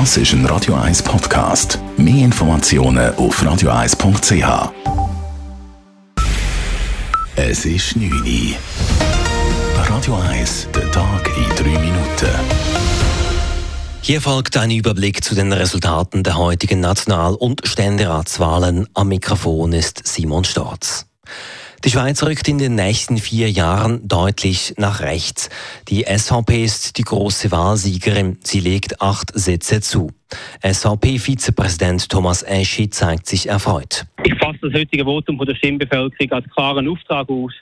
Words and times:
Das 0.00 0.16
ist 0.16 0.32
ein 0.32 0.44
Radio 0.46 0.74
1 0.74 1.04
Podcast. 1.04 1.78
Mehr 1.96 2.24
Informationen 2.24 3.14
auf 3.14 3.40
radio1.ch. 3.40 4.72
Es 7.36 7.64
ist 7.64 7.94
9 7.94 8.10
Uhr. 8.12 8.56
Radio 9.88 10.16
1, 10.16 10.66
der 10.74 10.90
Tag 10.90 11.30
in 11.36 11.48
3 11.64 11.78
Minuten. 11.78 12.28
Hier 14.00 14.20
folgt 14.20 14.56
ein 14.56 14.72
Überblick 14.72 15.22
zu 15.22 15.36
den 15.36 15.52
Resultaten 15.52 16.24
der 16.24 16.38
heutigen 16.38 16.80
National- 16.80 17.36
und 17.36 17.64
Ständeratswahlen. 17.64 18.88
Am 18.94 19.06
Mikrofon 19.06 19.72
ist 19.72 20.04
Simon 20.08 20.42
Storz. 20.42 21.06
Die 21.84 21.90
Schweiz 21.90 22.22
rückt 22.22 22.48
in 22.48 22.56
den 22.56 22.76
nächsten 22.76 23.18
vier 23.18 23.50
Jahren 23.50 24.08
deutlich 24.08 24.72
nach 24.78 25.02
rechts. 25.02 25.50
Die 25.88 26.04
SVP 26.04 26.64
ist 26.64 26.96
die 26.96 27.02
große 27.02 27.52
Wahlsiegerin. 27.52 28.38
Sie 28.42 28.60
legt 28.60 29.02
acht 29.02 29.38
Sitze 29.38 29.82
zu. 29.82 30.10
SVP-Vizepräsident 30.62 32.08
Thomas 32.08 32.42
Eschi 32.42 32.88
zeigt 32.88 33.26
sich 33.26 33.50
erfreut. 33.50 34.06
Ich 34.24 34.34
fasse 34.38 34.60
das 34.62 34.72
heutige 34.72 35.04
Votum 35.04 35.36
von 35.36 35.46
der 35.46 35.56
Stimmbevölkerung 35.56 36.32
als 36.32 36.50
klaren 36.54 36.88
Auftrag 36.88 37.28
aus, 37.28 37.52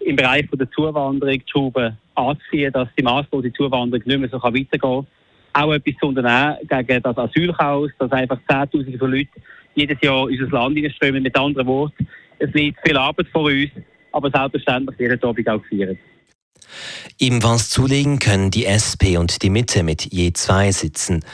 im 0.00 0.16
Bereich 0.16 0.46
der 0.50 0.70
Zuwanderung 0.70 1.38
die 1.38 1.44
Schraube 1.46 1.94
anzuziehen, 2.14 2.72
dass 2.72 2.88
die 2.98 3.02
maßlose 3.02 3.52
Zuwanderung 3.52 4.02
nicht 4.06 4.18
mehr 4.18 4.30
so 4.30 4.42
weitergehen 4.42 4.80
kann. 4.80 5.06
Auch 5.52 5.72
etwas 5.74 5.94
zu 6.00 6.06
unternehmen 6.06 6.56
gegen 6.66 7.02
das 7.02 7.18
Asylchaos, 7.18 7.90
dass 7.98 8.12
einfach 8.12 8.38
Zehntausende 8.48 8.96
von 8.96 9.10
Leuten 9.10 9.42
jedes 9.74 10.00
Jahr 10.00 10.30
in 10.30 10.42
unser 10.42 10.56
Land 10.56 10.78
strömen. 10.94 11.22
Mit 11.22 11.36
anderen 11.36 11.66
Worten, 11.66 12.08
es 12.38 12.52
liegt 12.52 12.78
viel 12.86 12.96
Arbeit 12.96 13.28
vor 13.28 13.44
uns, 13.44 13.70
aber 14.12 14.30
selbstverständlich 14.30 14.98
wird 14.98 15.22
der 15.22 15.28
Abend 15.28 15.48
auch 15.48 15.62
gefeiert. 15.62 15.98
Ebenfalls 17.18 17.70
zulegen 17.70 18.18
können 18.18 18.50
die 18.50 18.66
SP 18.66 19.16
und 19.16 19.42
die 19.42 19.50
Mitte 19.50 19.82
mit 19.82 20.12
je 20.12 20.32
zwei 20.32 20.70
Sitzen. 20.72 21.24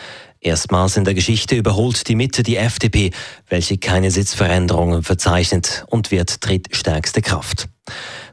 Erstmals 0.41 0.99
in 0.99 1.05
der 1.05 1.15
Geschichte 1.15 1.57
überholt 1.57 2.07
die 2.07 2.15
Mitte 2.15 2.43
die 2.43 2.57
FDP, 2.57 3.13
welche 3.49 3.79
keine 3.79 4.11
Sitzveränderungen 4.11 5.03
verzeichnet 5.03 5.87
und 5.89 6.11
wird 6.11 6.47
drittstärkste 6.47 7.23
Kraft. 7.23 7.69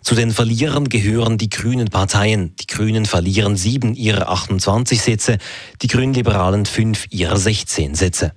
Zu 0.01 0.15
den 0.15 0.31
Verlierern 0.31 0.89
gehören 0.89 1.37
die 1.37 1.49
grünen 1.49 1.87
Parteien. 1.87 2.53
Die 2.57 2.67
Grünen 2.67 3.05
verlieren 3.05 3.55
sieben 3.55 3.93
ihrer 3.93 4.29
28 4.29 5.01
Sitze, 5.01 5.37
die 5.81 5.87
Grünliberalen 5.87 6.65
fünf 6.65 7.05
ihrer 7.11 7.37
16 7.37 7.95
Sitze. 7.95 8.33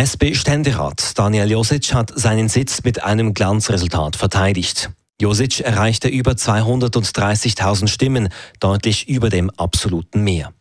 SP-Ständerat 0.00 1.18
Daniel 1.18 1.50
Josic 1.50 1.92
hat 1.92 2.10
seinen 2.14 2.48
Sitz 2.48 2.82
mit 2.84 3.04
einem 3.04 3.34
Glanzresultat 3.34 4.16
verteidigt. 4.16 4.88
Josic 5.20 5.60
erreichte 5.60 6.08
über 6.08 6.32
230.000 6.32 7.86
Stimmen, 7.86 8.30
deutlich 8.60 9.10
über 9.10 9.28
dem 9.28 9.50
absoluten 9.50 10.24
Mehr. 10.24 10.54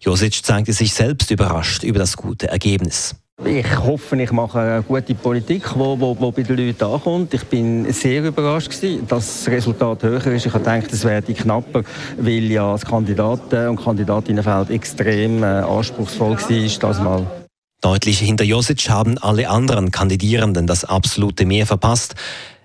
Josic 0.00 0.44
zeigte 0.44 0.72
sich 0.72 0.94
selbst 0.94 1.30
überrascht 1.30 1.84
über 1.84 2.00
das 2.00 2.16
gute 2.16 2.48
Ergebnis. 2.48 3.14
Ich 3.44 3.78
hoffe, 3.78 4.20
ich 4.20 4.32
mache 4.32 4.58
eine 4.58 4.82
gute 4.82 5.14
Politik, 5.14 5.62
wo, 5.76 5.98
wo, 6.00 6.16
wo 6.18 6.32
bei 6.32 6.42
den 6.42 6.56
Leuten 6.56 6.84
ankommt. 6.84 7.32
Ich 7.34 7.44
bin 7.44 7.92
sehr 7.92 8.24
überrascht 8.24 8.70
gewesen, 8.70 9.06
dass 9.06 9.44
das 9.44 9.52
Resultat 9.52 10.02
höher 10.02 10.26
ist. 10.26 10.46
Ich 10.46 10.52
gedacht, 10.52 10.92
es 10.92 11.04
werde 11.04 11.32
knapper, 11.34 11.84
weil 12.18 12.50
ja 12.50 12.72
das 12.72 12.84
Kandidaten- 12.84 13.68
und 13.68 13.80
Kandidatinnenfeld 13.80 14.70
extrem 14.70 15.44
äh, 15.44 15.46
anspruchsvoll 15.46 16.36
war, 16.36 16.78
das 16.80 17.00
Mal. 17.00 17.41
Deutlich 17.82 18.20
hinter 18.20 18.44
Josic 18.44 18.88
haben 18.88 19.18
alle 19.18 19.50
anderen 19.50 19.90
Kandidierenden 19.90 20.68
das 20.68 20.84
absolute 20.84 21.44
Mehr 21.44 21.66
verpasst. 21.66 22.14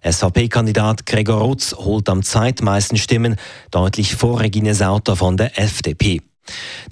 SVP-Kandidat 0.04 1.08
Gregor 1.08 1.42
Rutz 1.42 1.74
holt 1.76 2.08
am 2.08 2.22
zweitmeisten 2.22 3.00
Stimmen, 3.00 3.36
deutlich 3.72 4.16
vor 4.16 4.40
Regine 4.40 4.76
Sauter 4.76 5.16
von 5.16 5.36
der 5.36 5.60
FDP. 5.60 6.22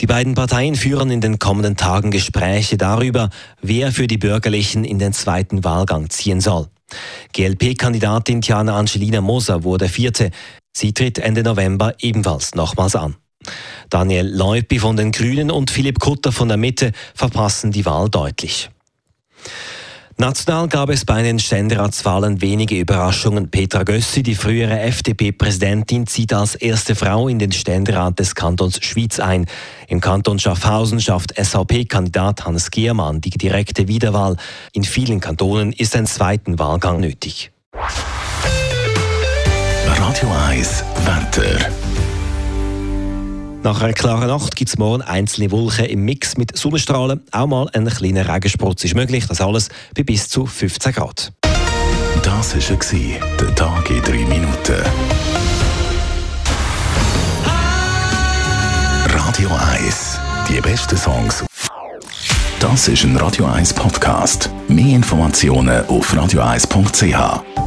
Die 0.02 0.08
beiden 0.08 0.34
Parteien 0.34 0.76
führen 0.76 1.12
in 1.12 1.22
den 1.22 1.38
kommenden 1.38 1.78
Tagen 1.78 2.09
Gespräche 2.09 2.78
darüber, 2.78 3.30
wer 3.62 3.92
für 3.92 4.08
die 4.08 4.18
Bürgerlichen 4.18 4.86
in 4.86 4.98
den 4.98 5.14
zweiten 5.14 5.64
Wahlgang 5.64 6.09
ziehen 6.09 6.42
soll. 6.42 6.68
GLP-Kandidatin 7.34 8.42
Tiana 8.42 8.76
Angelina 8.76 9.22
Moser 9.22 9.64
wurde 9.64 9.88
vierte. 9.88 10.31
Sie 10.75 10.94
tritt 10.94 11.19
Ende 11.19 11.44
November 11.44 11.94
ebenfalls 12.00 12.56
nochmals 12.56 12.96
an. 12.96 13.16
Daniel 13.89 14.28
Leupi 14.28 14.79
von 14.79 14.97
den 14.97 15.11
Grünen 15.11 15.51
und 15.51 15.72
Philipp 15.72 16.00
Kutter 16.00 16.31
von 16.31 16.47
der 16.47 16.57
Mitte 16.57 16.91
verpassen 17.13 17.72
die 17.72 17.85
Wahl 17.85 18.09
deutlich. 18.09 18.69
National 20.17 20.69
gab 20.69 20.89
es 20.89 21.03
bei 21.03 21.23
den 21.23 21.39
Ständeratswahlen 21.39 22.41
wenige 22.41 22.79
Überraschungen. 22.79 23.51
Petra 23.51 23.84
Gössi, 23.84 24.23
die 24.23 24.35
frühere 24.35 24.79
FDP-Präsidentin, 24.79 26.07
zieht 26.07 26.31
als 26.31 26.55
erste 26.55 26.95
Frau 26.95 27.28
in 27.28 27.38
den 27.38 27.51
Ständerat 27.51 28.17
des 28.17 28.34
Kantons 28.34 28.79
Schwyz 28.81 29.19
ein. 29.19 29.45
Im 29.89 30.00
Kanton 30.00 30.39
Schaffhausen 30.39 31.01
schafft 31.01 31.38
SVP-Kandidat 31.38 32.45
Hans 32.45 32.72
Giermann 32.72 33.19
die 33.19 33.31
direkte 33.31 33.89
Wiederwahl. 33.89 34.38
In 34.72 34.85
vielen 34.85 35.19
Kantonen 35.19 35.73
ist 35.73 35.97
ein 35.97 36.07
zweiten 36.07 36.59
Wahlgang 36.59 37.01
nötig. 37.01 37.51
Radio 39.85 40.31
1, 40.47 40.85
Wetter. 41.03 41.84
Nach 43.66 43.81
einer 43.81 43.94
klaren 43.94 44.28
Nacht 44.28 44.56
gibt 44.56 44.70
es 44.70 44.78
morgen 44.78 45.02
einzelne 45.02 45.50
Wolken 45.50 45.86
im 45.86 46.06
Mix 46.06 46.38
mit 46.38 46.56
Sonnenstrahlen. 46.56 47.22
Auch 47.31 47.48
mal 47.48 47.68
ein 47.74 47.88
kleiner 47.88 48.31
Regensprutz 48.31 48.84
ist 48.84 48.94
möglich. 48.94 49.26
Das 49.26 49.42
alles 49.42 49.70
bei 49.96 50.03
bis 50.03 50.30
zu 50.30 50.46
15 50.46 50.94
Grad. 50.94 51.34
Das 52.22 52.56
war 52.56 53.20
der 53.42 53.56
Tag 53.56 53.90
in 53.90 54.03
3 54.03 54.12
Minuten. 54.12 54.84
Radio 59.08 59.50
1, 59.80 60.20
die 60.47 60.62
besten 60.62 60.96
Songs. 60.96 61.44
Das 62.59 62.88
ist 62.88 63.03
ein 63.03 63.18
Radio 63.18 63.46
1 63.47 63.74
Podcast. 63.74 64.47
Mehr 64.68 64.96
Informationen 64.96 65.84
auf 65.88 66.14
radio1.ch. 66.14 67.65